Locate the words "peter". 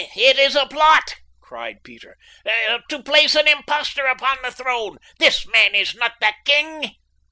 1.83-2.17